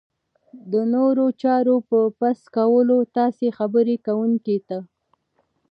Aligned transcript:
د 0.71 0.73
نورو 0.93 1.25
چارو 1.41 1.75
په 1.89 1.99
بس 2.19 2.39
کولو 2.55 2.97
تاسې 3.17 3.45
خبرې 3.57 3.95
کوونکي 4.05 4.57
ته 4.67 4.77